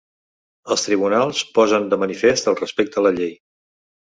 Els 0.75 0.85
tribunals 0.85 1.43
posen 1.57 1.85
de 1.91 1.99
manifest 2.05 2.51
el 2.53 2.59
respecte 2.63 3.03
a 3.03 3.05
la 3.09 3.13
llei. 3.21 3.31